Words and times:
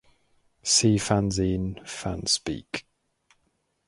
See 0.63 0.95
fanzine, 0.97 1.79
fanspeak. 1.85 2.85